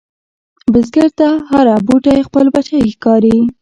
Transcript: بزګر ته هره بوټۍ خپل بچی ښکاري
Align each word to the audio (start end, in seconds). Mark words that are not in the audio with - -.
بزګر 0.71 1.07
ته 1.19 1.27
هره 1.49 1.75
بوټۍ 1.87 2.19
خپل 2.27 2.45
بچی 2.53 2.79
ښکاري 2.93 3.37